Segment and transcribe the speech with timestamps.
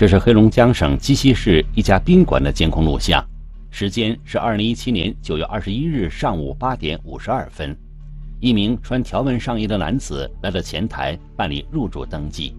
[0.00, 3.22] 这是黑龙江省鸡西市一家宾馆的监控录像，
[3.70, 7.76] 时间是二零一七年九月二十一日上午八点五十二分，
[8.40, 12.56] 一名穿条纹上衣的男子来到前台办理入住登记。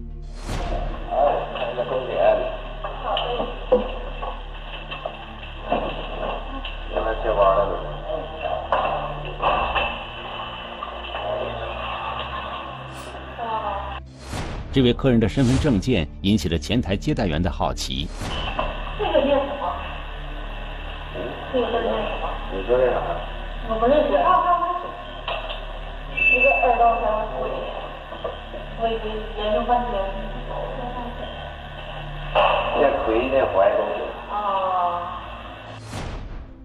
[14.72, 18.08] 这位客人的身份证件引起了前台接待员的好奇。
[18.98, 19.70] 这个念什么？
[21.52, 22.30] 这个念什么？
[22.54, 22.96] 你说啥？
[23.68, 24.08] 我不认识。
[26.16, 27.04] 一个耳朵上
[27.36, 27.44] 我
[28.80, 29.92] 我已经研究半天。
[32.78, 34.00] 念魁念怀都行。
[34.34, 35.20] 啊。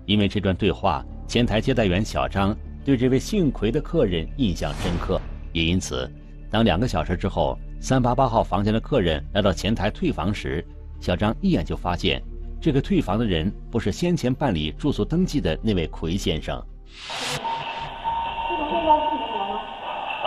[0.06, 2.56] 因为这段对话，前台接待员小张
[2.86, 5.20] 对这位姓魁的客人印象深刻，
[5.52, 6.10] 也因此，
[6.50, 7.60] 当两个小时之后。
[7.88, 10.62] 三八八号房间的客人来到前台退房时，
[11.00, 12.22] 小张一眼就发现，
[12.60, 16.58] 这个退房的人不是先前办理住宿登记的那位奎先生。
[16.58, 16.66] 啊，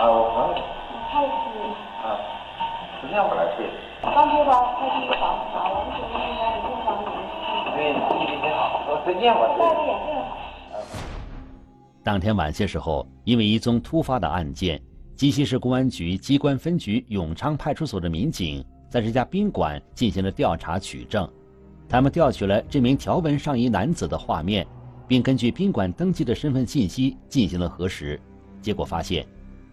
[0.09, 0.63] 我朋友。
[1.11, 1.33] 他也是。
[2.01, 2.17] 啊，
[2.99, 3.69] 昨天我来退。
[4.01, 5.21] 刚退房，他第一房
[5.53, 7.13] 啊，我们准备应该退房的
[7.77, 7.93] 对，
[8.57, 9.45] 好，我推荐我。
[9.59, 10.17] 戴着眼镜。
[12.03, 14.81] 当天晚些时候，因为一宗突发的案件。
[15.21, 21.29] 鸡西市公安局机关分局永昌派出所的民警在这家宾馆进行了调查取证，
[21.87, 24.65] 他们调取了这名条纹上衣男子的画面，
[25.07, 28.19] 并根据宾馆登记的身份信息进行了核实，
[28.63, 29.23] 结果发现，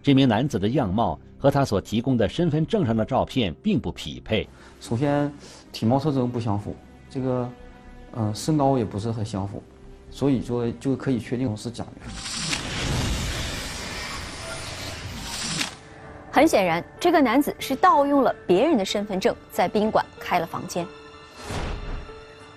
[0.03, 4.47] 这名男子的样貌和他所提供的身份证上的照片并不匹配。
[4.79, 5.33] 首先，
[5.71, 6.75] 体貌特征不相符，
[7.09, 7.51] 这个，
[8.11, 9.63] 呃，身高也不是很相符，
[10.11, 12.58] 所以说就可以确定是假的。
[16.31, 20.85] 很显然，这个男子是盗用了别人的身份证，在宾馆开了房间。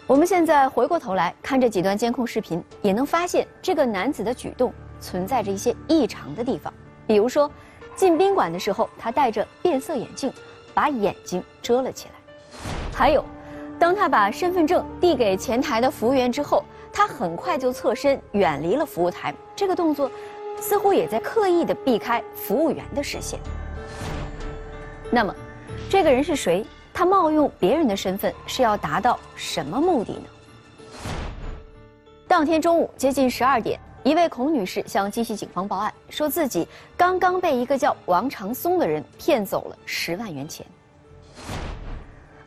[0.07, 6.73] 我们现在回过头来看这几段监控视频，也能发现这个男子的举动存在着一些异常的地方。
[7.07, 7.51] 比如说，
[7.97, 10.31] 进宾馆的时候，他戴着变色眼镜，
[10.75, 12.15] 把眼睛遮了起来；
[12.95, 13.25] 还有，
[13.79, 16.63] 当他把身份证递给前台的服务员之后，
[16.93, 19.35] 他很快就侧身远离了服务台。
[19.57, 20.11] 这个动作，
[20.61, 23.41] 似乎也在刻意的避开服务员的视线。
[25.15, 25.35] 那么，
[25.91, 26.65] 这个人是谁？
[26.91, 30.25] 他冒用别人的身份是要达到什么目的呢？
[32.27, 40.65] 当天中午接近十二点，一位孔女士向鸡西警方报案，说自己刚刚被一个叫王长松的人骗走了十万元钱。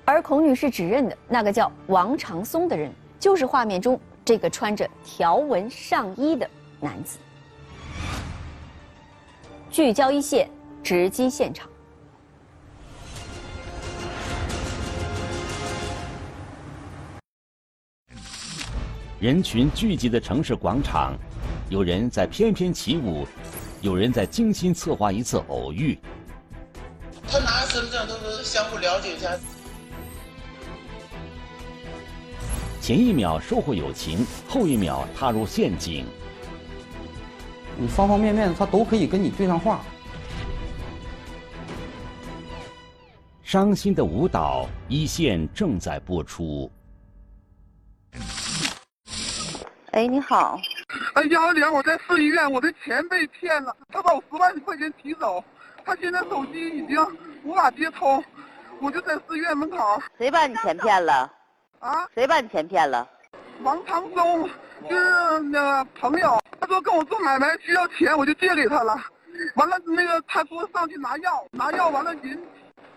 [0.03, 6.49] 而孔女士指认的那个叫王长松的人，就是画面中这个穿着条纹上衣的
[6.79, 7.19] 男子。
[9.69, 10.49] 聚焦一线，
[10.81, 11.69] 直击现场。
[19.25, 21.17] 人群聚集的城市广场，
[21.69, 23.27] 有人在翩翩起舞，
[23.81, 25.97] 有人在精心策划一次偶遇。
[27.27, 29.35] 他拿身份证都是相互了解一下。
[32.79, 36.05] 前一秒收获友情，后一秒踏入陷阱。
[37.79, 39.83] 你方方面面他都可以跟你对上话。
[43.41, 46.71] 伤心的舞蹈一线正在播出。
[49.95, 50.59] 哎，你好。
[51.13, 55.41] 哎，幺二零，我在市医院，我的钱被骗了，他把我十万块钱提走，
[55.85, 56.99] 他现在手机已经
[57.45, 58.21] 无法接通，
[58.81, 59.77] 我就在市医院门口。
[60.17, 61.31] 谁把你钱骗了？
[61.79, 62.05] 啊？
[62.13, 63.07] 谁把你钱骗了？
[63.61, 64.49] 王长松，
[64.89, 68.99] 就是那个朋友，他说跟我做买卖需要钱，我就借给他了。
[69.55, 72.37] 完了，那个他说上去拿药，拿药完了人，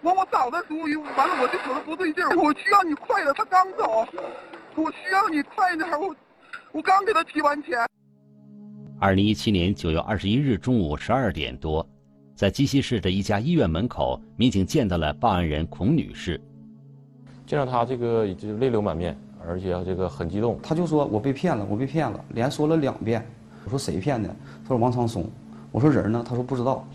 [0.03, 0.79] 完我找他时候，
[1.17, 4.05] 完了我就觉得不对劲我需要你快点，他刚走，
[4.75, 6.13] 我需要你快点，我。
[6.73, 7.79] 我刚给他提完钱。
[9.01, 11.87] 二零一七年九月二十一日中午十二点多，
[12.35, 16.41] 在鸡西市的一家医院门口，民警见到了报案人孔女士。
[17.47, 20.59] 见到她，这个已经泪流满面，而且这个很激动。
[20.63, 23.25] 她就说：“我被骗了，我被骗了。”连说了两遍。
[23.65, 24.29] 我说：“谁骗的？”
[24.63, 25.31] 他说：“王长松。”
[25.73, 26.87] 我说：“人呢？”他说：“不知道。”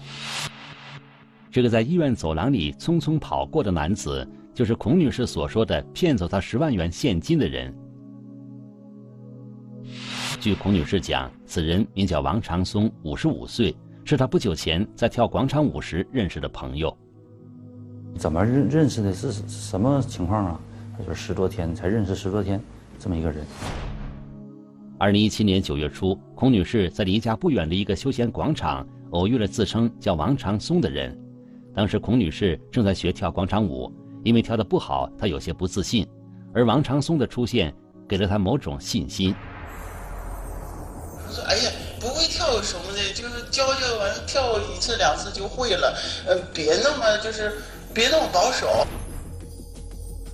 [1.49, 7.73] 这个在医院走廊里匆匆跑过的男子，就是孔女士所说的骗走她十万元现金的人。
[10.43, 13.73] 据孔女士讲，此人名叫王长松，五十五岁，
[14.03, 16.93] 是她不久前在跳广场舞时认识的朋友。
[18.17, 19.13] 怎么认认识的？
[19.13, 20.59] 是什么情况啊？
[20.97, 22.61] 他说十多天才认识十多天，
[22.99, 23.45] 这么一个人。
[24.97, 31.17] 二零一七年九月初，孔女士在离家不远的一个休闲广场偶遇了自称叫王长松的人。
[31.73, 33.89] 当时孔女士正在学跳广场舞，
[34.25, 36.05] 因为跳得不好，她有些不自信，
[36.53, 37.73] 而王长松的出现
[38.09, 39.33] 给了她某种信心。
[41.33, 45.97] 我说：“哎呀，不会跳有什么的，就是教教完跳一次两次就会了。
[46.27, 47.59] 呃，别那么就是
[47.91, 48.85] 别那么保守。”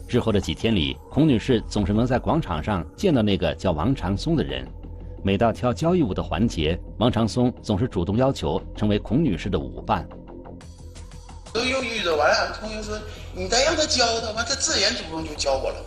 [0.10, 4.68] 之后的几天里，孔女士总是能在广场上见到那个叫王长松的人。
[5.24, 10.06] 每到跳交谊舞的环节，王长松总是主动要求成为孔女士的舞伴。
[11.54, 13.00] 都又遇到完了，同学说
[13.34, 15.78] 你再让他教他，完他自然主动就教我了。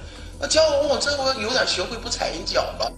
[0.41, 2.91] 那教我我，这我有点学会不踩人脚了。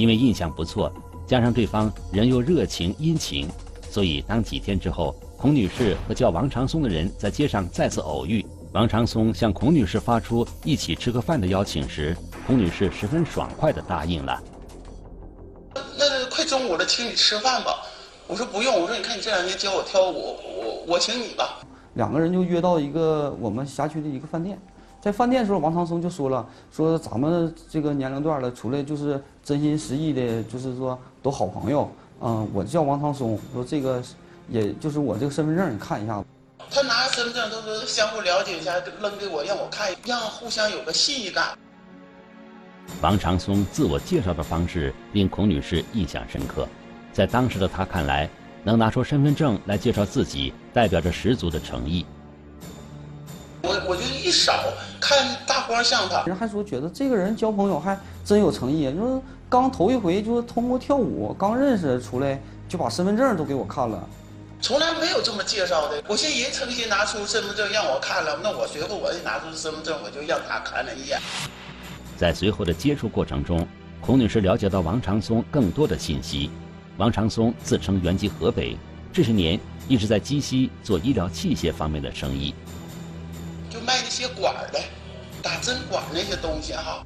[0.00, 0.90] 因为印象不错，
[1.26, 3.46] 加上对方人又热情殷勤，
[3.90, 8.42] 所以当几天之后，孔女士和叫王长松的人在街上再次偶遇，
[8.72, 12.16] 王长松向孔女士发出一起吃个饭的邀请时，
[12.46, 14.42] 孔女士十分爽快地答应了。
[15.98, 17.82] 那快中午了，请你吃饭吧。
[18.26, 21.60] 我说不用，我说你看你这两天教我跳舞，我我请你吧。
[21.92, 24.58] 两个人就约到一个我们辖区的一个饭店，
[25.00, 31.90] 在饭店的时候，王长松就说了，说咱们这个年龄段的出来就是真心实意的，就是说都好朋友。
[32.20, 34.02] 嗯，我叫王长松，说这个
[34.48, 36.22] 也就是我这个身份证，你看一下。
[36.70, 41.56] 他拿身份证都是相互了解一下，扔给我让我看，让互相有个信任感。
[43.00, 46.68] 王长松自我介绍的方式令孔女士印象深刻。
[47.10, 48.28] 在当时的他看来，
[48.62, 52.04] 能拿出身份证来介绍自己，代表着十足的诚意。
[54.30, 54.52] 我我就一扫，
[55.00, 58.86] 看大花像他，人还说觉得这个人交朋友还真有诚意。
[58.86, 64.08] 你说刚头一回就是通过跳舞刚认识出来，就把身份证都给我看了，
[64.60, 66.02] 从来没有这么介绍的。
[66.06, 71.18] 我现在人诚心拿出身份证让我看了，那我随后我也拿出身份证，我就让他看了一眼。
[72.16, 73.66] 在随后的接触过程中，
[74.00, 76.50] 孔女士了解到王长松更多的信息。
[76.98, 78.76] 王长松自称原籍河北，
[79.12, 82.54] 这些年一直在鸡西做医疗器械方面的生意，
[84.10, 84.78] 些管的、
[85.42, 87.02] 打针管那些东西哈。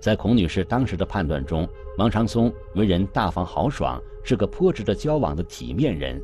[0.00, 1.68] 在孔女士当时的判断中，
[1.98, 6.18] 王长松为人大方豪爽，是个颇值得交往的体面人。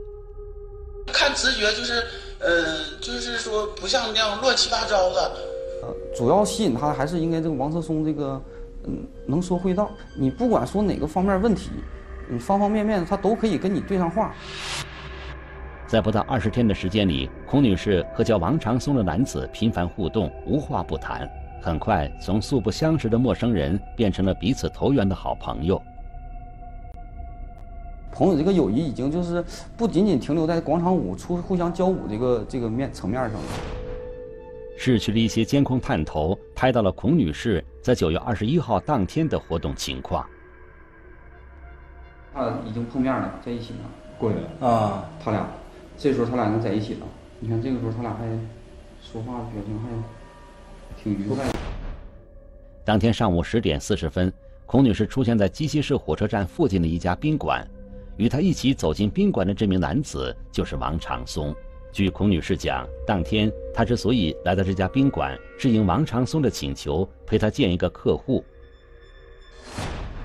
[1.09, 2.03] 看直觉就是，
[2.39, 5.37] 呃，就是说不像那样乱七八糟的。
[5.83, 8.41] 呃，主要吸引他还是应该这个王长松这个，
[8.85, 9.91] 嗯，能说会道。
[10.17, 11.71] 你不管说哪个方面问题。
[12.27, 14.35] 你方方面面，他都可以跟你对上话。
[15.95, 21.31] 在不到二十天的时间里，孔女士和叫王长松的男子频繁互动，无话不谈，
[21.63, 25.81] 很快从素不相识的陌生人变成了彼此投缘的好朋友。
[28.11, 29.41] 朋友这个友谊已经就是
[29.77, 33.47] 不仅仅停留在广场舞、出互相交舞这个这个面层面上了。
[34.77, 40.27] 市区的一些监控探头拍到了孔女士在九月二十一号当天的活动情况。
[42.35, 43.79] 他已经碰面了，在一起呢。
[44.19, 45.45] 过去了啊，他俩，
[45.97, 47.07] 这时候他俩能在一起了。
[47.41, 48.27] 你看这个时候他俩还
[49.03, 49.89] 说话表情还
[51.03, 51.45] 挺愉快。
[52.85, 54.33] 当天上午十点四十分，
[54.67, 57.67] 孔女士出现在鸡西市火车站附近的一家宾馆，
[58.17, 61.55] 与她一起走进宾馆的这名男子就是王长松。
[61.93, 68.45] 据孔女士讲，当天她之所以来到这家宾馆，是应王长松的请求，陪他见一个客户。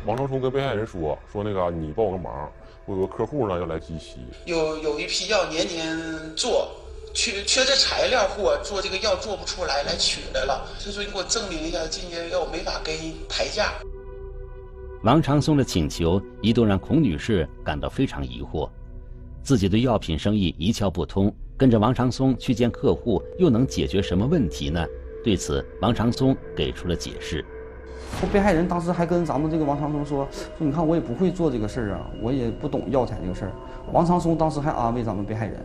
[0.06, 2.52] 王长松跟被害人说：“说那个你帮我个忙，
[2.86, 6.72] 我有个客户呢要来集齐，有有一批药年年做，
[7.14, 10.68] 缺缺这材料货，做这个药做不出来，来取来了。
[10.84, 13.74] 他说你给我证明一下，这些药没法给你抬价。”
[15.04, 18.70] 王长松的请求一度让孔女士感到非常疑惑，
[19.44, 24.86] 自己对药品生意一窍不通，跟着王长松去见客户又能解决什么问题呢？
[25.24, 27.46] 对此，王长松给出了解释。
[28.34, 33.52] 被害人当时还跟咱们这个王长松说：“说你看我也不会做这个事儿啊，我也不懂药材这个事儿。”
[33.94, 35.56] 王长松当时还安慰咱们被害人，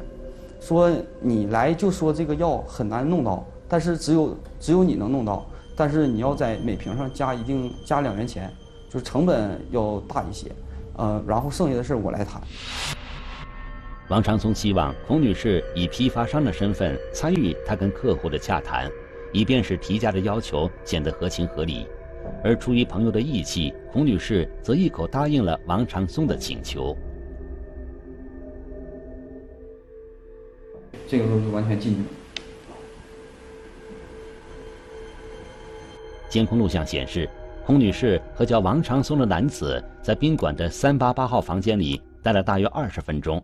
[0.60, 5.44] 说：“你来就说这个药很难弄到，但是只有只有你能弄到，
[5.76, 8.50] 但是你要在每瓶上加一定加两元钱，
[8.88, 10.50] 就是成本要大一些，
[10.96, 12.40] 呃，然后剩下的事儿我来谈。”
[14.08, 18.88] 王长松希望孔女士以批发商的身份参与他跟客户的洽谈，
[19.32, 21.86] 以便使提价的要求显得合情合理。
[22.42, 26.96] 而出于朋友的义气，孔女士则一口答应了王长松的请求。
[31.08, 32.06] 这个时候就完全进去了。
[36.28, 37.28] 监控录像显示，
[37.64, 43.42] 孔女士和叫王长松的男子在宾馆的三八八号房间里待了大约二十分钟。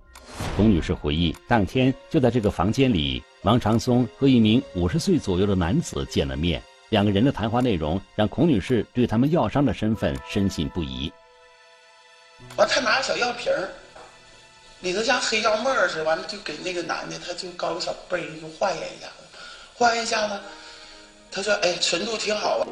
[0.56, 6.60] 孔女士回忆，当天就在这个房间里，王长松和一名五十岁左右的男子见了面。
[6.90, 11.11] 两个人的谈话内容让孔女士对他们药商的身份深信不疑。
[12.56, 13.68] 完，他拿个小药瓶儿，
[14.80, 19.38] 里头像黑药沫儿似的，完了就给那个男的，他就搞个小杯就化验一下子，
[19.75, 20.40] 换一下子。
[21.30, 22.66] 他说：“哎，纯度挺好啊。”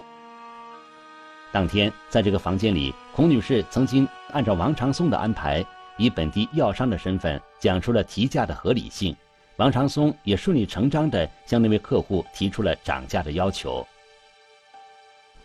[1.52, 5.64] 当天，在这个房间里，孔女士曾经按照王长松的安排，
[5.96, 9.16] 以本地药商的身份讲出了提价的合理性。
[9.58, 13.86] 王长松也顺理成章地向那位客户提出了涨价的要求。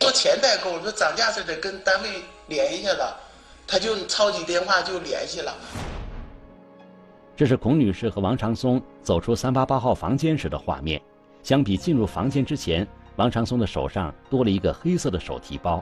[0.03, 2.09] 说钱代购，说涨价是得跟单位
[2.49, 3.17] 联系了，
[3.65, 5.55] 他就抄起电话就联系了。
[7.37, 11.01] 这是孔女士和王长松走出三八八号房间时的画面。
[11.41, 15.81] 相比进入房间之前，王长松的手上多了一个黑色的手提包。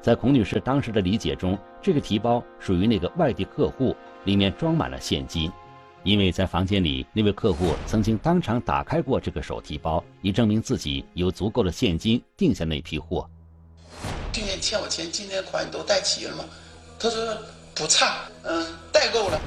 [0.00, 5.52] 在孔女士当时的理解中，这个提包属于那个外地客户，里面装满了现金。
[6.02, 13.28] 因为在房间里，那位客户曾经当场打开过这个手提包，以证明自己有足够的现金定下那批货。
[14.32, 16.44] 去年欠我钱，今年款你都带齐了吗？
[16.98, 17.36] 他说
[17.74, 19.40] 不差，嗯，带够了。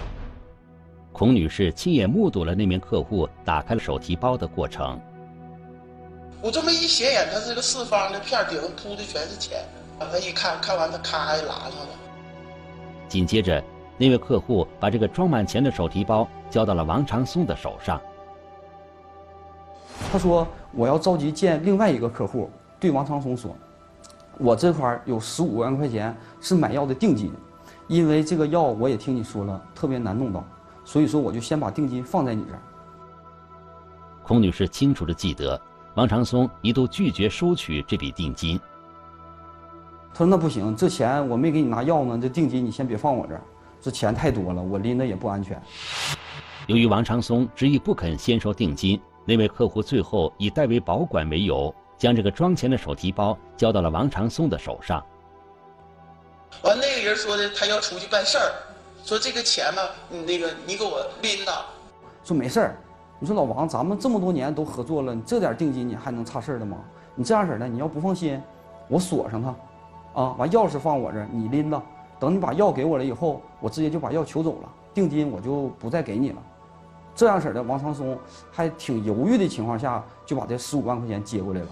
[1.12, 5.00] 孔女士亲眼目睹了那名客户打开了手提包的过程。
[6.42, 9.64] 我这么一斜眼，它是个四方的片，顶上铺的全是钱。
[10.00, 11.90] 他一看，看完他咔还拉上了。
[13.08, 13.64] 紧接着，
[13.98, 18.02] 那位客户把这个装满钱的手提包交到了王长松的手上。
[20.12, 22.50] 他说：“我要着急见另外一个客户。”
[22.82, 23.56] 对王长松说
[24.38, 27.32] ：“我这块有十五万块钱是买药的定金，
[27.88, 30.44] 因为这个药我也听你说了特别难弄到，
[30.84, 32.62] 所以说我就先把定金放在你这儿。”
[34.24, 35.60] 孔女士清楚的记得，
[35.96, 38.60] 王长松一度拒绝收取这笔定金。
[40.14, 43.42] 他说：“那不行，这钱我没给你拿药呢，这定金你先别放我这儿，
[43.82, 45.62] 这钱太多了，我拎着也不安全。”
[46.68, 55.02] 由于王长松执意不肯先收定金，那位客户最后以代为保管为由，将这个装钱的手提包交到了王长松的手上。
[56.62, 58.52] 完，那个人说的，他要出去办事儿，
[59.06, 61.52] 说这个钱嘛，你那个你给我拎的。
[62.26, 62.76] 说没事儿，
[63.20, 66.78] 你说老王，咱们这么多年都合作了，你这点定金你还能差事儿的吗？
[67.16, 68.44] 你这样式的，你要不放心，
[68.90, 70.22] 我锁上它。
[70.22, 71.82] 啊，完钥匙放我这儿，你拎着。
[72.20, 76.44] 等你把药给我了以后，我直接就把药取走了，定金我就不再给你了。
[77.16, 78.20] 这样式的，王长松
[78.52, 81.68] 还挺犹豫的情况下，就把这十五万块钱接过来了。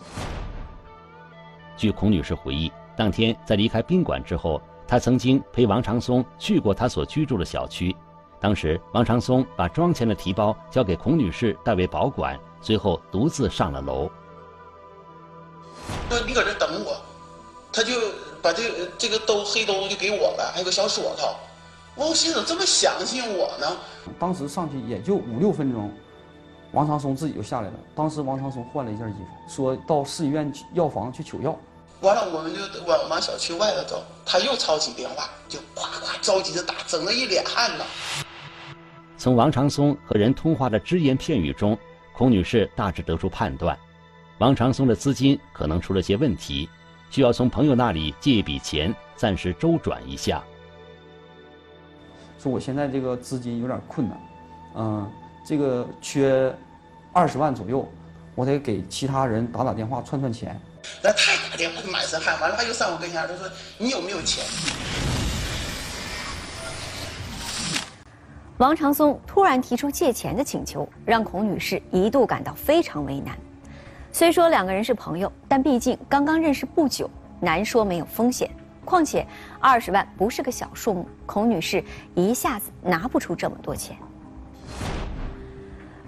[1.75, 7.95] 据孔女士回忆，当天在离开宾馆之后，她曾经陪王长松去过他所居住的小区。
[8.39, 14.09] 当时，王长松把装钱的提包交给孔女士代为保管，随后独自上了楼。
[16.09, 16.95] 说你搁这等我，
[17.71, 17.93] 他就。
[18.43, 21.27] 把这个这个兜黑兜就给我了，还有个小锁头。
[21.95, 23.67] 我心怎么这么相信我呢？
[24.17, 25.91] 当时上去也就五六分钟，
[26.71, 27.73] 王长松自己就下来了。
[27.93, 31.55] 当时王长松换了一件衣服，说到市医院药房去取药。
[31.99, 37.83] 完了，我们就往往小区外头走，他又抄起电话，就夸夸着急的打，整了一脸汗呐。
[39.17, 41.77] 从王长松和人通话的只言片语中，
[42.13, 43.77] 孔女士大致得出判断：
[44.39, 46.67] 王长松的资金可能出了些问题。
[47.11, 50.41] 需要从朋友那里借一笔钱，暂时周转一下。
[52.41, 54.17] 说我现在这个资金有点困难，
[54.77, 55.07] 嗯，
[55.45, 56.51] 这个缺
[57.13, 57.87] 二十万左右，
[58.33, 60.59] 我得给其他人打打电话串串钱。
[61.03, 61.17] 那他
[61.51, 64.43] 打电话满身汗，完了他又上我跟前，他说：“你有没有钱？”
[68.57, 73.37] 王长松突然提出借钱的请求，让孔女士一度感到非常为难。
[74.11, 77.07] 虽说两个人是朋友，但毕竟刚刚认识不久，
[77.39, 78.49] 难说没有风险。
[78.91, 79.25] 况且
[79.61, 81.81] 二十万不是个小数目，孔女士
[82.13, 83.95] 一下子拿不出这么多钱。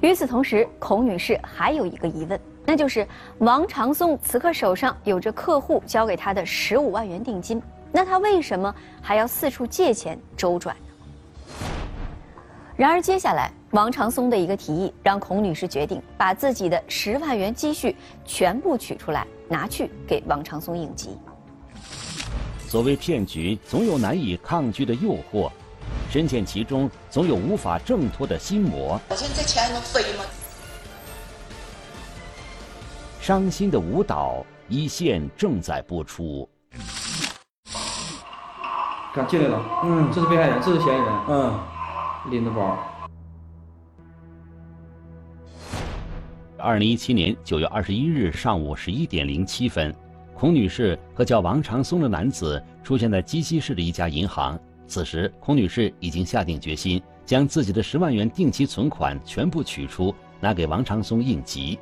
[0.01, 11.55] 与此同时，孔女士还有一个疑问，那就是王长松此刻手上有着客户交给他的十五万元定金，那他为什么还要四处借钱周转呢？
[12.75, 13.49] 然而接下来。
[13.71, 21.17] 王长松的一个提议，让孔女士决定把自己的十万元积蓄全部取出来，拿去给王长松应急。
[22.73, 25.47] 所谓骗局，总有难以抗拒的诱惑；
[26.09, 28.99] 深陷其中，总有无法挣脱的心魔。
[29.09, 30.23] 我说：“这钱能飞吗？”
[33.21, 36.49] 伤心的舞蹈一线正在播出。
[39.13, 41.59] 看进来了，嗯，这是被害人，这是嫌疑人，嗯，
[42.31, 42.75] 拎着包。
[46.57, 49.95] 二零一七年九月二十一日上午十一点零七分，
[50.43, 54.59] 孔女士和叫王长松的男子出现在鸡西市的一家银行。
[54.85, 61.79] 此时，孔女士已经下定决心将自己的十万元定期存款全部取出，拿给王长松应急。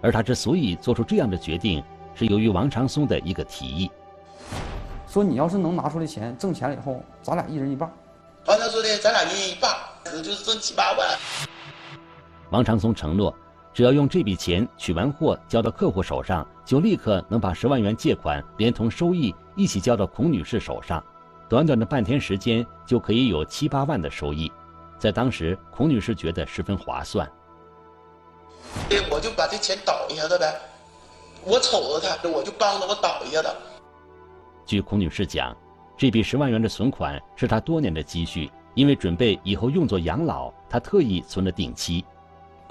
[0.00, 1.82] 而她之所以做出这样的决定，
[2.14, 3.90] 是由于王长松的一个提议：
[5.08, 7.92] 说你要是能拿出来钱，挣钱了以后，咱俩一人一半。
[8.46, 9.68] 王长松说的咱俩一人一半，
[10.04, 11.18] 可能就是挣七八万。
[12.50, 13.34] 王长松承诺。
[13.74, 21.02] 只要用这笔钱取完货交到客户手上，就立刻能把十万元借款连同收益一起交到孔女士手上，
[21.48, 24.52] 短短的半天时间就可以有七八万的收益，
[24.98, 27.26] 在当时，孔女士觉得十分划算。
[29.10, 30.54] 我就把这钱倒一下子呗，
[31.44, 33.48] 我瞅着他，我就帮着我倒一下子。
[34.66, 35.56] 据孔女士讲，
[35.96, 42.04] 这笔十万元的存款是她多年的积蓄，因为准备以后用作养老，她特意存了定期。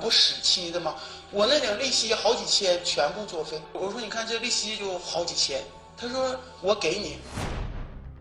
[0.01, 0.95] 不死期的吗？
[1.31, 3.61] 我那点利息好几千，全部作废。
[3.71, 5.61] 我说你看这利息就好几千，
[5.95, 7.17] 他说我给你。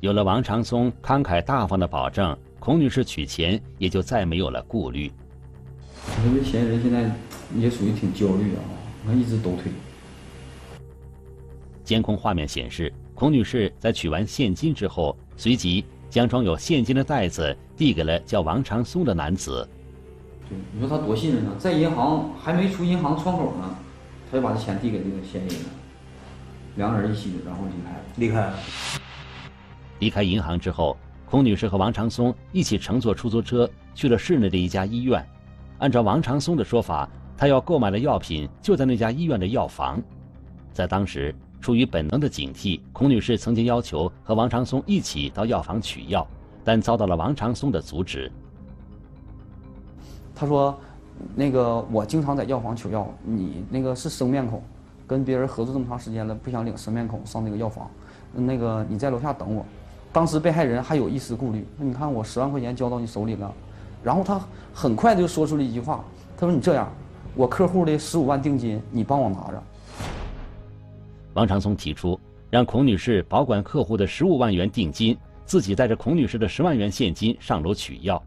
[0.00, 5.10] 有了王长松慷慨大方的保证，孔女士取钱也就再没有了顾虑。
[6.25, 7.10] 因为嫌疑人现在
[7.56, 8.64] 也属于挺焦虑的啊，
[9.08, 9.72] 我一直抖腿。
[11.82, 19.68] 监控画面显示，孔女士在取完现金之后，随即将装有现金的袋子递给了叫王长松的男子。
[20.50, 23.76] 对，你说他多信任呢，在银行还没出银行窗口呢，
[24.28, 25.64] 他就把这钱递给那个嫌疑人，
[26.75, 28.00] 两个人一起，然后离开了。
[28.16, 28.52] 离开。
[30.00, 35.25] 离开银行之后，孔女士和王长松一起乘坐出租车去了市内的一家医院。
[35.78, 40.02] 按照王长松的说法，他要购买的药品就在那家医院的药房。
[40.73, 46.26] 在当时，出于本能的警惕，孔女士曾经要求和王长松一起到药房取药，
[46.64, 48.33] 但遭到了王长松的阻止。
[50.40, 50.75] 他说
[51.37, 54.62] ：“那个我经常在药房取药，你那个是生面孔，
[55.06, 57.90] 跟别人合作这么长时间了，不想领生面孔上那个药房。
[58.32, 59.62] 那个你在楼下等我。”
[60.14, 63.52] 当时被害人还有一丝顾虑，说：“你看我十万块钱交到你手里了。”
[64.02, 64.40] 然后他
[64.73, 66.02] 很快就说出了一句话
[66.38, 66.90] ：“他说你这样，
[67.35, 69.62] 我客户的十五万定金你帮我拿着。”
[71.35, 72.18] 王长松提出
[72.49, 78.20] 让孔女士保管客户的十五万元定金，自己带着孔女士的十万元现金上楼取药。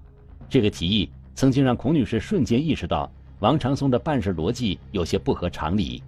[0.48, 3.10] 这个提议曾经让孔女士瞬间意识到
[3.40, 6.02] 王长松的办事逻辑有些不合常理。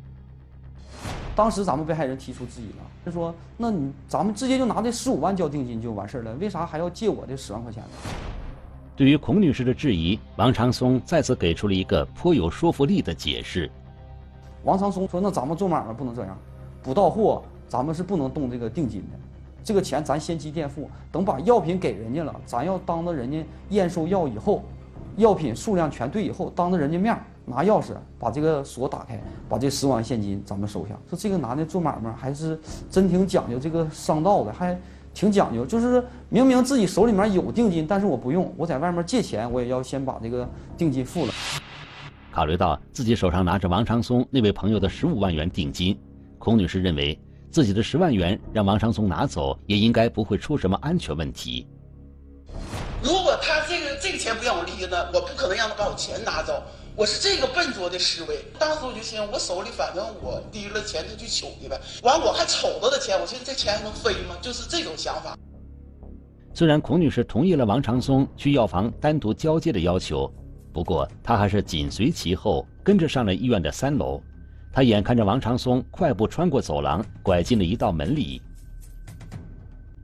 [1.36, 7.90] 当时咱们被害人提出质疑了，就说：“那你咱们直接就拿这十五万交定金就完事儿了，为啥还要借我这十万块钱呢？”
[8.96, 13.70] 对于孔女士的质疑，王长松再次给出了一个颇有说服力的解释。
[14.64, 16.38] 王长松说：“那咱们做买卖不能这样，
[16.82, 19.20] 不到货咱们是不能动这个定金的，
[19.62, 24.64] 这个钱咱先期垫付，等把药品给人家了，咱要当着人家验收药以后，
[25.18, 30.96] 药品数量全对以后，当着人家面拿钥匙把这个锁打开，把这十万现金咱们收下。
[31.10, 34.78] 说这个男的做买卖还是真挺讲究这个商道的，还。”
[35.16, 41.32] 挺讲究，就是明明自己手里面有定金，但是我不用，我在外面借钱，我也要先把这个定金付了。
[42.34, 45.98] 考虑到自己手上拿着王长松那位朋友的十五万元定金，
[46.38, 47.18] 孔女士认为
[47.50, 51.66] 自己的十万元让王长松拿走，也应该不会出什么安全问题。
[53.06, 56.60] 如果他这个这个钱不让我离呢，我不可能让他把我钱拿走。
[56.96, 64.36] 我是这个笨拙的思维，当时我就心想，我手里反正我提了钱就去取去呗，完我还瞅着的钱，我寻思这钱还能飞吗？
[64.42, 65.38] 就是这种想法。
[66.56, 70.34] 虽然孔女士同意了王长松去药房单独交接的要求，
[70.74, 74.20] 不过她还是紧随其后跟着上了医院的三楼。
[74.74, 78.42] 她眼看着王长松快步穿过走廊，拐进了一道门里，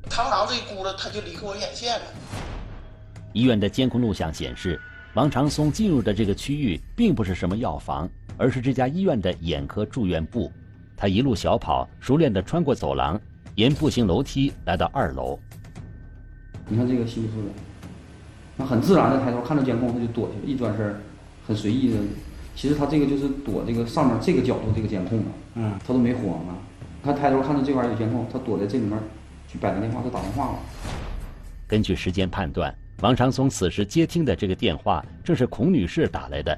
[0.08, 2.06] 螳螂这一咕噜，他就离开我眼线了。
[3.34, 4.80] 医院的监控录像显示。
[5.13, 10.50] 王长松进入的这个区域并不是什么药房，而是这家医院的眼科住院部。
[10.96, 13.20] 他一路小跑，熟练地穿过走廊，
[13.56, 15.38] 沿步行楼梯来到二楼。
[16.70, 17.32] 你看这个心思，
[18.58, 20.96] 他很自然的抬头看着监控，他就躲去了，一转身，
[21.46, 21.98] 很随意的。
[22.56, 26.56] 其实他这个就是躲这个上面这个角度这个监控的，嗯，他都没慌啊。
[27.04, 28.98] 他抬头看到这块有监控，他躲在这里面
[29.50, 30.60] 去摆个电话，他打电话了。
[31.67, 32.74] 根据时间判断。
[33.02, 36.56] 王长松此时接听的这个电话正是孔女士打来的。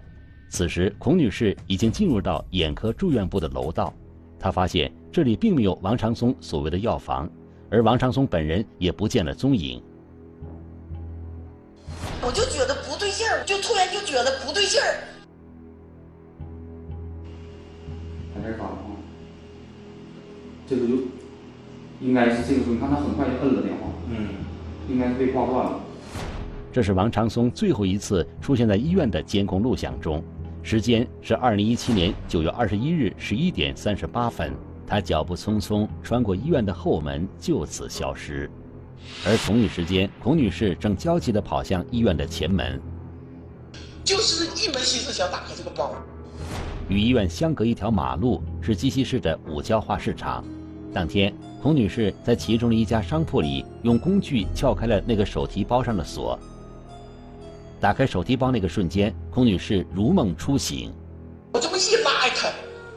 [0.50, 3.94] 此时，孔女士已经进入到眼科住院部的楼道，
[4.38, 7.30] 她发现这里并没有王长松所谓的药房，
[7.70, 9.82] 而王长松本人也不见了踪影。
[12.22, 15.00] 我就觉得不对劲儿，就突然就觉得不对劲儿。
[18.36, 18.76] 还在打电话，
[20.68, 20.96] 这个就
[22.02, 24.28] 应该是这个时候，你看他很快就摁了电话，嗯，
[24.90, 25.80] 应该是被挂断了。
[26.74, 30.24] 这是王长松最后一次出现在医院的监控录像中，
[30.64, 34.52] 时间是二零一七年九月二十一日十一点三十八分。
[34.88, 38.50] 他脚步匆匆穿过医院的后门，就此消失。
[39.24, 42.82] 而同一时间，孔女士正焦急地跑向医院的前门，
[44.04, 45.94] 就是一门心思想打开这个包。
[46.90, 50.44] 与医院相隔一条马路是鸡西市的五交化市场。
[50.92, 51.32] 当天，
[51.62, 56.40] 孔女士在其中的一家商铺里用工具撬开了那个手提包上的锁。
[57.84, 60.90] 打开手提包那个瞬间，孔女士如梦初醒。
[61.52, 62.50] 我这么一拉一开，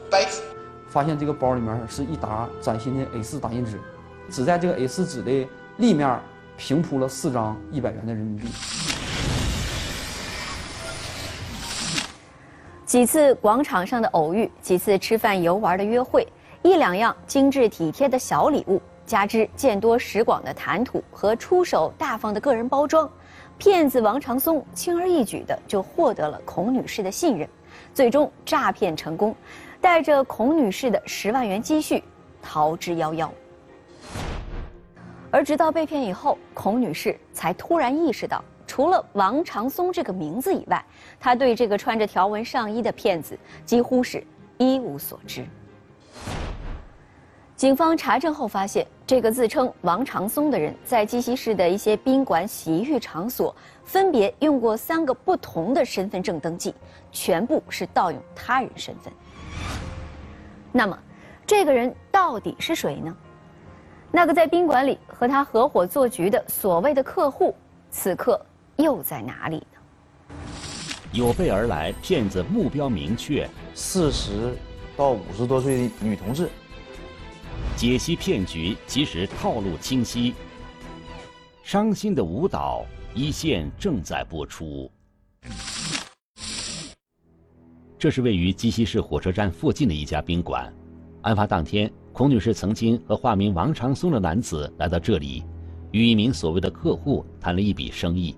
[0.09, 0.41] 白纸。
[0.87, 3.81] 发现这个包里面是一沓崭新的 A4 打印纸，
[4.29, 5.45] 只在这个 A4 纸的
[5.75, 6.17] 立面
[6.55, 8.47] 平铺了四张一百元的人民币。
[12.85, 16.25] 几次广场上的偶遇，几次吃饭游玩的约会，
[16.63, 23.11] 一两样精致体贴的小礼物，加之见多识广的谈吐和出手大方的个人包装，
[23.57, 27.49] 骗子王长松轻而易举的就获得了孔女士的信任，
[27.93, 29.35] 最终诈骗成功，
[29.81, 32.03] 带着孔女士的十万元积蓄
[32.41, 33.29] 逃之夭夭。
[35.31, 38.43] 而直到被骗以后，孔女士才突然意识到。
[38.65, 40.83] 除了王长松这个名字以外，
[41.19, 44.23] 她对这个穿着条纹上衣的骗子几乎是
[44.57, 45.45] 一无所知。
[47.57, 56.71] 警方查证后发现，这个自称王长松的人在鸡西市的一些宾馆、洗浴场所分别用过三个不同的身份证登记，
[57.11, 59.11] 全部是盗用他人身份。
[60.71, 60.95] 那么，
[61.47, 63.17] 这个人到底是谁呢？
[64.11, 67.55] 那个在宾馆里和他合伙做局的所谓的客户，
[67.89, 68.39] 此刻。
[68.75, 70.35] 又在哪里呢？
[71.11, 74.55] 有备而来，骗子目标明确，四十
[74.95, 76.47] 到五十多岁的女同志。
[77.75, 80.33] 解析骗局，其实套路清晰。
[81.63, 84.89] 伤心的舞蹈，一线正在播出。
[87.99, 90.71] 这是位于鸡西市火车站附近的一家宾馆。
[91.23, 95.43] 案发当天，孔女士曾经和化名王长松的男子来到这里，
[95.91, 98.35] 与一名所谓的客户谈了一笔生意。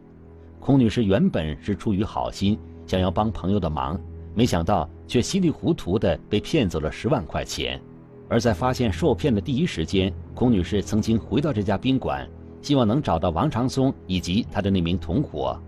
[0.59, 3.99] 孔女士原本是出于好心，想要帮朋友的忙，
[4.33, 7.79] 没想到却稀里糊涂的被骗走了十万块钱。
[8.29, 12.29] 而在发现受骗的第一时间，孔女士曾经回到这家宾馆，
[12.61, 15.59] 希望能找到王长松以及他的那名同伙。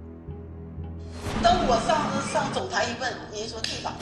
[1.41, 3.93] 等我上上总台一问，您说对吧。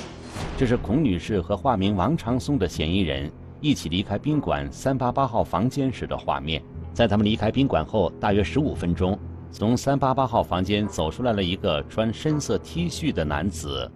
[0.58, 6.62] 这是孔女士和化名王长松的嫌疑人一起离开宾馆三八八号房间时的画面。
[6.94, 9.18] 在他们离开宾馆后，大约十五分钟。
[9.52, 13.90] 从三八八号房间走出来了一个穿深色 T 恤的男子，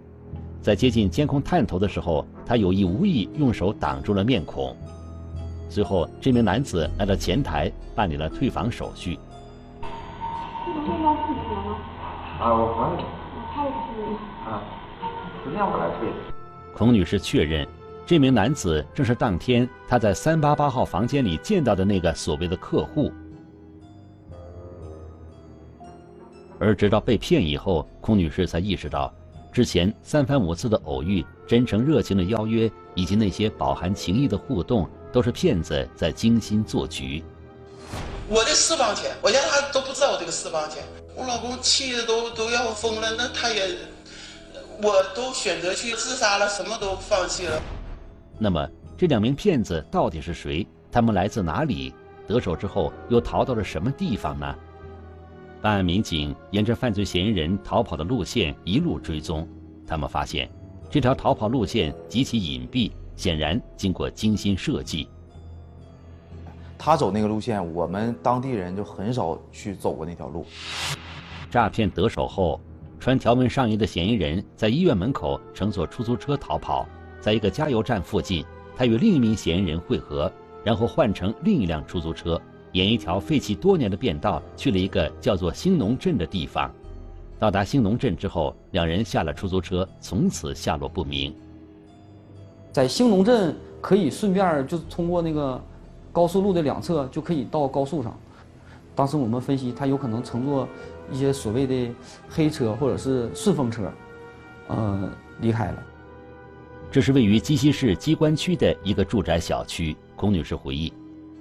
[0.64, 4.74] 在接近监控探头的时候，他有意无意用手挡住了面孔。
[5.68, 9.18] 随后，这名男子来到前台办理了退房手续。
[12.40, 13.04] 啊，我朋友。
[13.54, 13.76] 他也是。
[14.48, 14.62] 啊，
[15.42, 16.08] 昨天我来退。
[16.74, 17.68] 孔女士确认，
[18.06, 23.12] 这名男子正是当天她在三八八号房间里见到的那个所谓的客户。
[26.58, 29.12] 而直到被骗以后，孔女士才意识到，
[29.54, 37.22] 之前三番五次的偶遇、真诚热情的邀约，以及那些饱含情谊的互动，都是骗子在精心做局。
[38.28, 40.82] 我的私房钱，我家他都不知道我这个私房钱，
[41.14, 43.76] 我老公气的都都要疯了，那他也，
[44.82, 47.62] 我都选择去自杀了，什么都放弃了。
[48.36, 50.66] 那么，这两名骗子到底是谁？
[50.90, 51.94] 他们来自哪里？
[52.26, 54.52] 得手之后又逃到了什么地方呢？
[55.64, 59.48] 办案民警沿着犯罪嫌疑人逃跑的路线一路追踪，
[59.86, 60.46] 他们发现，
[60.90, 65.08] 这条逃跑路线极其隐蔽，显然经过精心设计。
[66.76, 70.44] 他走那个路线，我们当地人就很少去走过那条路。
[71.50, 72.60] 诈骗得手后，
[73.00, 76.86] 穿条纹上衣的嫌疑人在医院门口乘坐出租车逃跑，
[77.22, 78.44] 在一个加油站附近，
[78.76, 80.30] 他与另一名嫌疑人会合，
[80.62, 82.38] 然后换乘另一辆出租车。
[82.74, 86.68] 沿一条废弃多年的便道去了一个叫做兴农镇的地方。
[87.38, 91.32] 到达兴农镇之后，两人下了出租车，从此下落不明。
[92.72, 95.62] 在兴农镇可以顺便就通过那个
[96.12, 98.18] 高速路的两侧就可以到高速上。
[98.96, 100.68] 当时我们分析，他有可能乘坐
[101.12, 101.94] 一些所谓的
[102.28, 103.88] 黑车或者是顺风车，
[104.66, 105.08] 呃，
[105.40, 105.82] 离开了。
[106.90, 109.96] 这是位于鸡西市鸡关区的一个住宅小区。
[110.16, 110.92] 孔女士回忆。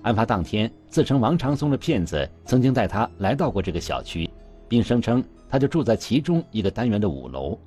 [0.04, 4.30] 案发当天，自称王长松的骗子曾经带他来到过这个小区，
[4.68, 7.58] 并声称他就住在其中一个单元的五楼。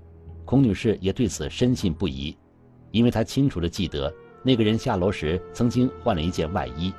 [0.45, 2.37] 孔女士也对此深信不疑，
[2.93, 6.93] 因为她清楚地记得那个人下楼时曾经换了一件外衣。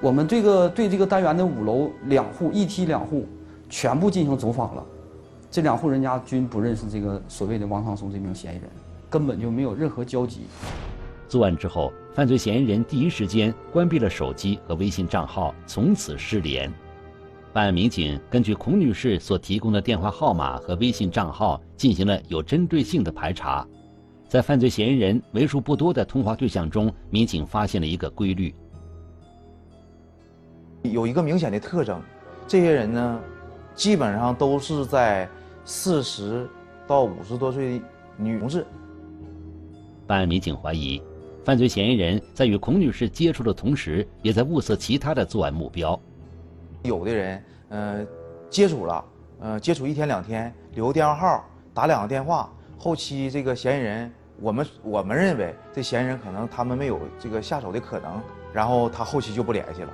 [0.00, 3.26] 我们这个对这个单元的五楼两户一梯两户
[3.68, 4.86] 全部进行走访了，
[5.50, 8.70] 这两户人家均不认识这个所谓的王长松这名嫌疑人，
[9.10, 10.42] 根本就没有任何交集。
[11.34, 11.92] 作案之后。
[12.12, 16.72] 犯罪嫌疑人第一时间关闭了手机和微信账号，从此失联。
[17.52, 23.66] 办案民警根据孔女士所提供的电话号码和微信账号进行了有针对性的排查，
[24.28, 28.54] 在犯罪嫌疑人为数不多的通话对象中，民警发现了一个规律：
[30.84, 32.00] 有一个明显的特征，
[32.46, 33.20] 这些人呢，
[33.74, 35.28] 基本上都是在
[35.64, 36.48] 四十
[36.86, 37.84] 到五十多岁的
[38.18, 38.64] 女同志。
[40.06, 41.02] 办案民警怀疑，
[41.44, 45.98] 犯罪嫌疑人在与孔女士接触的同时，也在物色其他的作案目标。
[46.84, 48.06] 有的人，呃，
[48.48, 49.04] 接触了，
[49.40, 58.18] 呃，接触一天两天，留电话号，打两个电话，后期这个嫌疑人，我们我们认为这嫌疑人可能他们没有这个下手的可能，
[58.50, 59.90] 然后他后期就不联系了。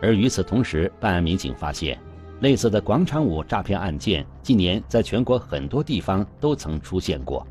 [0.00, 1.98] 而与此同时，办案民警发现，
[2.38, 7.44] 类似的广场舞诈骗案件近年在全国很多地方都曾出现过。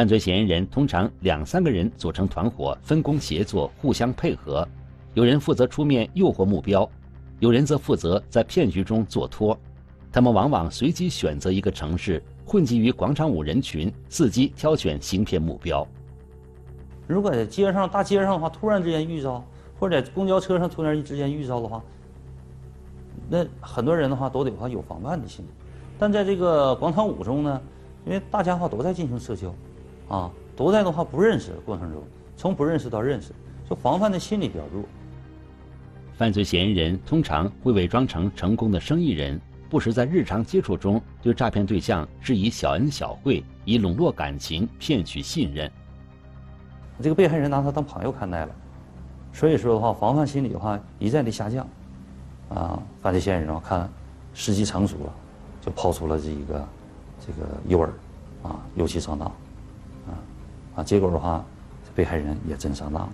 [0.00, 4.66] 犯罪嫌疑人通常两三个人组成团伙，分工协作，互相配合，
[5.12, 6.90] 有人负责出面诱惑目标，
[7.38, 9.54] 有人则负责在骗局中做托。
[10.10, 15.86] 他们往往随机选择一个城市，混迹于广场舞人群，伺机挑选行骗目标。
[17.06, 19.44] 如果在街上、大街上的话，突然之间遇着。
[19.78, 21.84] 或者在公交车上突然之间遇到的话，
[23.28, 25.48] 那很多人的话都得话有防范的心理。
[25.98, 27.60] 但在这个广场舞中呢，
[28.06, 29.54] 因为大家话都在进行社交，
[30.10, 32.02] 啊，都在的话不认识的过程中，
[32.36, 33.32] 从不认识到认识，
[33.68, 34.84] 就防范的心理比较弱。
[36.18, 45.70] 犯罪嫌疑人通常会伪装成成功的生意人，不时在日常接触中对诈骗对象施以小恩小惠，以笼络感情，骗取信任。
[47.00, 48.54] 这个被害人拿他当朋友看待了。
[49.32, 51.66] 所以说的话，防范心理的话一再的下降，
[52.48, 53.88] 啊，犯罪嫌疑人看
[54.34, 55.14] 时机成熟了，
[55.60, 56.68] 就抛出了这一个
[57.24, 57.88] 这个诱饵，
[58.42, 59.34] 啊，尤其上当，啊，
[60.80, 61.44] 啊，结果的话，
[61.94, 63.12] 被害人也真上当了，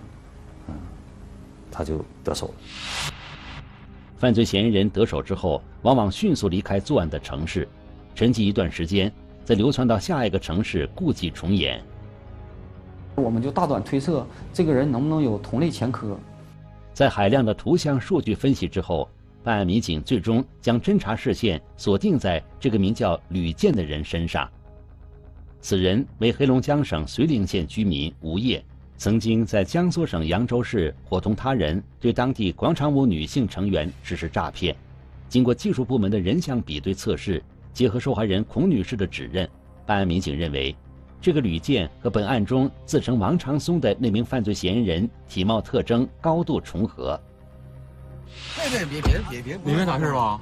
[0.69, 0.75] 嗯，
[1.69, 2.53] 他就得手了。
[4.17, 7.67] 犯罪嫌疑人得手之后，往往迅速离开作案的城市，
[8.15, 9.11] 沉寂一段时间，
[9.43, 11.83] 再流窜到下一个城市，故伎重演。
[13.15, 16.17] 我们就大胆推测，这个人能不能有同类前科？
[16.93, 19.09] 在海量的图像数据分析之后，
[19.43, 24.49] 办案民警最终将侦查视线锁定在这个名叫吕建的人身上。
[25.67, 28.63] 此人为黑龙江省绥宁县居民，无业，
[28.95, 34.73] 曾经在江苏省扬州市伙同他人对当地广场舞女性成员实施诈骗。
[35.27, 39.45] 经过技术部门的人像比对测试，结合受害人孔女士的指认，
[39.85, 40.73] 办案民警认为。
[41.19, 47.19] 这个吕建和本案中自称王长松的那名犯罪嫌疑人体貌特征高度重合。
[48.55, 50.39] 别别别别别别，你没啥事吧？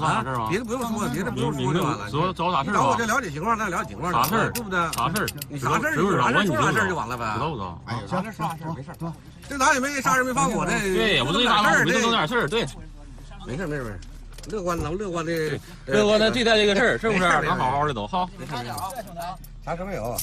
[0.00, 0.46] 找啥事吧？
[0.50, 2.10] 别的不用说，别的不用说就完了。
[2.10, 4.12] 找找啥事找我这了解情况，咱了解情况。
[4.12, 4.78] 啥事对不对？
[4.92, 5.94] 啥事你啥事儿？
[6.20, 7.32] 啥事你啥事就完了呗。
[7.34, 7.82] 知道不知道？
[7.86, 8.90] 哎，啥事啥事没事。
[9.48, 10.72] 这哪也没杀人没放火的？
[10.72, 11.84] 对，我这啥事儿？
[11.84, 12.66] 没整点事儿，对。
[13.46, 14.00] 没事没事没事，
[14.50, 15.32] 乐观能乐观的
[15.86, 17.20] 乐观的对待这个事儿，是不是？
[17.20, 18.26] 咱好好的都哈。
[18.38, 18.74] 没事没事，
[19.64, 20.16] 啥事没有。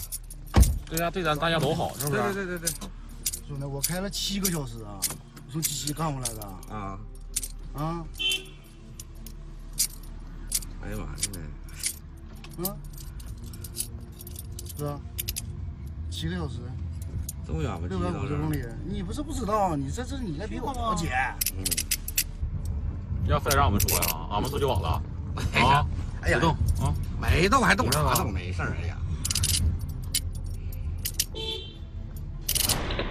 [0.90, 2.22] 对呀，对咱大家都好，是不是？
[2.34, 2.70] 对对对对
[3.48, 4.98] 兄弟，我开了七个小时啊，
[5.52, 6.76] 从鸡西干回来的。
[6.76, 6.98] 啊
[7.74, 8.04] 啊！
[10.84, 11.12] 哎呀妈呀！
[12.58, 12.66] 嗯，
[14.78, 15.00] 是吧？
[16.10, 16.56] 七个小时。
[17.46, 17.82] 这么远吗？
[17.90, 18.64] 六百五十公里。
[18.86, 21.12] 你不是不知道，你这是你应该比我了解。
[21.58, 21.64] 嗯。
[23.28, 25.02] 要非让我们说呀，俺们说就完了。
[25.56, 25.86] 啊！
[26.22, 26.94] 哎呀，动啊！
[27.20, 28.32] 没动还动啥动？
[28.32, 28.98] 没事儿，哎呀。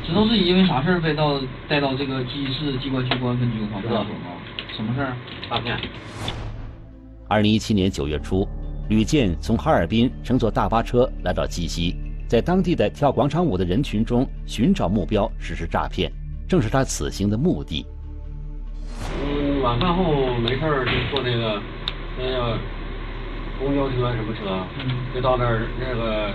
[0.07, 4.05] 知道自己因为啥事儿被到带到这个鸡市机关区公安分局派出所吗？
[4.77, 5.17] 什么事儿？
[5.49, 5.79] 诈骗。
[7.31, 8.45] 二零一七年九月初，
[8.89, 11.95] 吕健从哈尔滨乘坐大巴车来到鸡西，
[12.27, 16.11] 在当地的跳广场舞的人群中寻找目标实施诈骗，
[16.49, 17.87] 正是他此行的目的。
[19.23, 21.63] 嗯，晚饭后没事儿就坐那个
[22.19, 22.59] 那个
[23.61, 24.67] 公交车什么车，
[25.15, 26.33] 就到那儿那个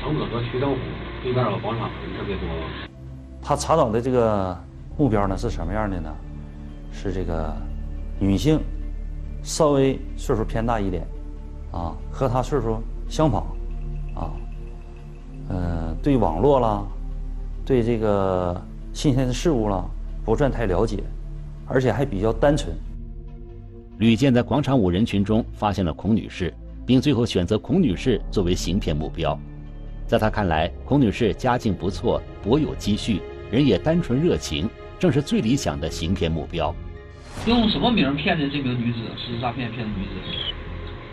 [0.00, 0.78] 城子和区政府。
[1.24, 2.46] 对面有个广场，人特别多。
[3.42, 4.56] 他查找的这个
[4.96, 6.14] 目标呢是什么样的呢？
[6.92, 7.52] 是这个
[8.20, 8.60] 女性，
[9.42, 11.06] 稍微岁数偏大一点，
[11.72, 13.44] 啊，和他岁数相仿，
[14.14, 14.30] 啊，
[15.48, 16.84] 嗯，对网络啦，
[17.64, 18.60] 对这个
[18.92, 19.84] 新鲜的事物啦，
[20.24, 21.02] 不算太了解，
[21.66, 22.74] 而且还比较单纯。
[23.98, 26.52] 吕健在广场舞人群中发现了孔女士，
[26.86, 29.38] 并最后选择孔女士作为行骗目标。
[30.06, 36.74] 在他看来，孔女士家境不错，博有积蓄，人也单纯热情，正是最理想的行骗目标。
[37.46, 38.98] 用什么名骗的这名女子？
[39.16, 40.10] 实施诈骗骗的女子？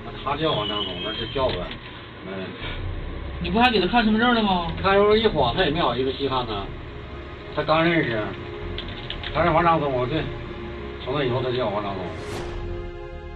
[0.05, 1.55] 那他叫王长松，那是叫呗。
[2.27, 2.33] 嗯，
[3.41, 4.71] 你不还给他看身份证了吗？
[4.81, 6.65] 他要是一晃，他也没好意思细看呢。
[7.55, 8.21] 他刚认识，
[9.33, 10.21] 他是王长松，对，
[11.03, 12.03] 从那以后他叫王长松。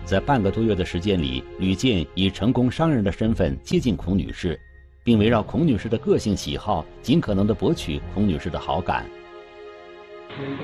[0.05, 4.59] 在半个多月的时间里，吕建以成功商人的身份接近孔女士。
[5.05, 9.05] 并围绕孔女士的个性喜好，尽可能的博取孔女士的好感。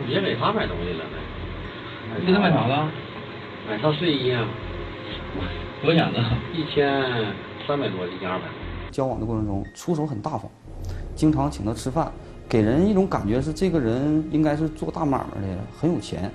[0.07, 1.03] 也给他买东西了，
[2.11, 2.91] 那给他买啥了？
[3.67, 4.45] 买套睡衣啊。
[5.81, 6.31] 多少钱呢？
[6.53, 7.01] 一千
[7.67, 8.45] 三百多，一千二百。
[8.91, 10.49] 交往的过程中出手很大方，
[11.15, 12.11] 经常请他吃饭，
[12.49, 16.31] 给人一种感觉是这个人应该是做大买卖的，很有钱。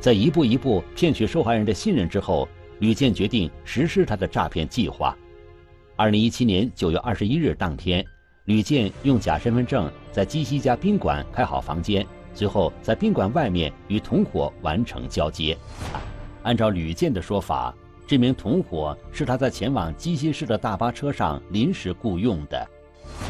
[0.00, 2.48] 在一步一步骗取受害人的信任之后，
[2.80, 5.16] 吕健决定实施他的诈骗计划。
[5.96, 8.04] 二零一七年九月二十一日当天，
[8.46, 15.56] 吕健用假身份证在鸡西家宾馆开好房间，随后在宾馆外面与同伙完成交接。
[16.42, 17.74] 按照吕健的说法，
[18.06, 22.68] 这名同伙是他在前往鸡西市的大巴车上临时雇佣的。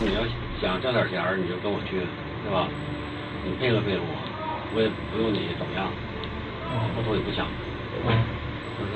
[0.01, 0.23] 你要
[0.61, 2.01] 想挣点钱你就跟我去，
[2.45, 2.69] 是吧？
[3.45, 5.91] 你配合配合我，我也不用你怎么样。
[6.95, 7.49] 不偷也不抢，
[8.07, 8.25] 嗯，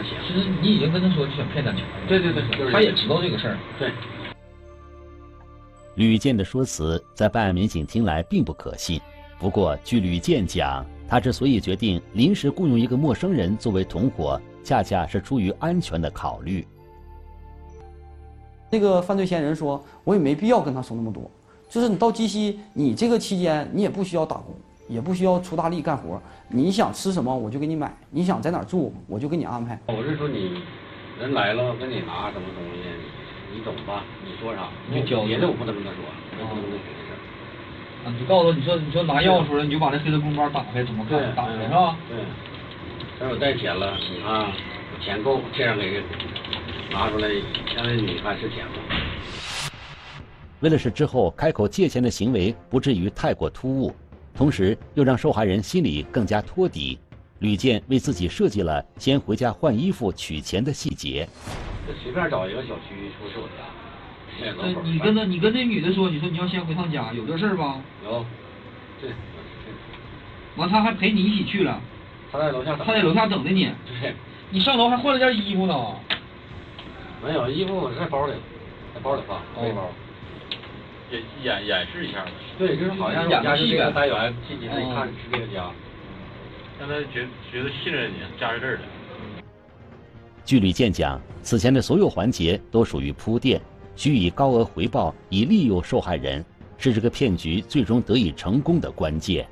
[0.05, 3.59] 其实你已经跟他说就想骗点钱，对对对，他也知道这个事儿。
[3.81, 3.90] 对。
[5.97, 9.01] 吕健的说辞在办案民警听来并不可信，
[9.38, 16.66] 不过据吕健讲，他之所以决定临时雇佣一个陌生人作为同伙，恰恰是出于安全的考虑。
[18.70, 21.31] 那个犯罪嫌疑人说：“我也没必要跟他说那么多，
[21.68, 24.55] 就是你到鸡西，你这个期间你也不需要打工。”
[24.87, 29.81] 也不需要出大力干活，你想吃什么我就给你买，你想在哪儿住我就给你安排。
[29.87, 30.61] 我是说你
[31.18, 32.85] 人来了跟你拿什么东西，
[33.51, 34.05] 你懂吧？
[34.23, 34.68] 你说啥？
[34.92, 37.04] 就交别的我不能跟他说，不能跟他说这事
[38.05, 41.19] 啊，你就告诉你说，你说拿钥匙了，你就把那黑色公包打开，怎么开？
[41.35, 41.97] 打开是吧？
[42.09, 42.19] 对。
[43.19, 44.53] 等我带钱了，你看
[45.01, 46.03] 钱够，这样给
[46.93, 47.29] 拿出来，
[47.67, 48.73] 现在你看是钱吗？
[50.61, 53.95] 为了使之后开口借钱的行为不至于太过突兀。
[54.35, 56.99] 同时，又让受害人心里更加托底。
[57.38, 61.29] 吕健为自己设计了先回家换衣服取钱的细节。
[61.87, 63.64] 就随便找一个小区出是我家。
[64.38, 67.81] 对，你跟那，你跟那女的说，你说你要先回趟家，有这事儿吧？
[68.05, 68.25] 有。
[69.01, 69.11] 对。
[70.57, 71.81] 完，他还陪你一起去了。
[72.31, 72.77] 他在楼下。
[72.77, 73.70] 他在楼下等着你。
[74.01, 74.14] 对。
[74.51, 75.75] 你上楼还换了件衣服呢。
[77.25, 78.33] 没有衣服在包里，
[78.94, 79.90] 在包里放背包。
[81.42, 82.25] 演演示一下
[82.59, 85.70] 对，就是好像家是这个单元，进去一看是这个家，
[86.81, 88.83] 让他觉觉得信任你，家是这儿的。
[90.44, 93.61] 据吕健讲，此前的所有环节都属于铺垫，
[93.96, 96.44] 需以高额回报以利诱受害人，
[96.78, 99.46] 是这个骗局最终得以成功的关键。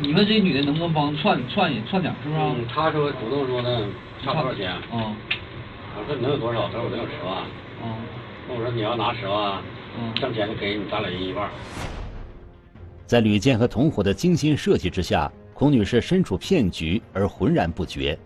[0.00, 2.40] 你问这女的能不能帮串串串点，是不是？
[2.40, 3.86] 嗯，她说主动说呢，
[4.22, 4.74] 差多少钱？
[4.92, 5.14] 嗯。
[5.98, 6.68] 我说你能有多少？
[6.68, 7.44] 他说我能有十万。
[7.82, 7.94] 嗯。
[8.48, 9.62] 那我说你要拿十万。
[10.20, 11.48] 挣钱就给你，咱俩人一半。
[13.06, 18.18] 在吕健和同伙的精心设计之下，孔女士身处骗局而浑然不觉。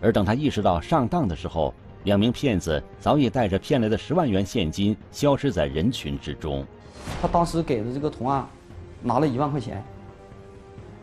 [0.00, 1.72] 而等她意识到上当的时候，
[2.04, 6.64] 两名骗子早已带着骗来的十万元现金消失在人群之中。
[7.20, 8.46] 他当时给的这个同案，
[9.02, 9.82] 拿了一万块钱。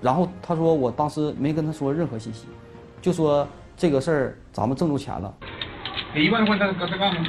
[0.01, 2.47] 然后他说：“我当时没跟他说任何信息，
[3.01, 5.31] 就说这个事儿咱们挣着钱了。”
[6.13, 7.27] 给一万块，他他他干吗？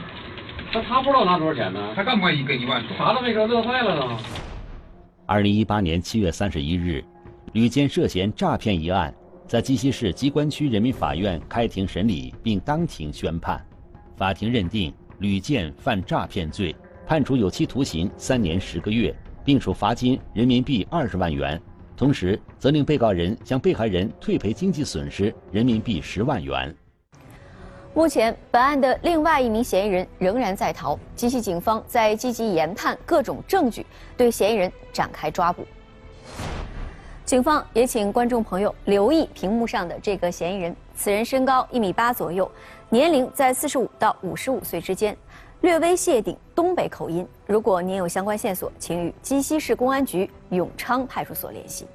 [0.73, 1.93] 那他不知道拿多少钱呢？
[1.95, 2.83] 他干不干一给一万？
[2.97, 4.19] 啥都没说，乐坏了呢。
[5.27, 7.05] 二零一八年七月三十一日，
[7.53, 9.15] 吕坚涉嫌诈骗一案，
[9.53, 13.63] 在鸡西市机关区人民法院开庭审理，并当庭宣判。
[14.17, 16.75] 法庭认定吕健犯诈骗罪，
[17.07, 21.61] 判处有期徒刑三年十个月，并处罚金人民币二十万元，
[21.95, 26.75] 同时责令被告人向被害人退赔经济损失人民币十万元。
[27.93, 30.99] 目前，本案的另外一名嫌疑人仍然在逃。
[31.15, 33.85] 鸡西警方在积极研判各种证据，
[34.17, 35.67] 对嫌疑人展开抓捕。
[37.33, 42.47] 警方也请观众朋友留意屏幕上的这个嫌疑人，此人身高一米八左右，
[42.91, 45.17] 年龄在四十五到五十五岁之间，
[45.63, 47.27] 略微谢顶，东北口音。
[47.47, 51.87] 如果您有相关线索，请与鸡西市公安局永昌派出所联系。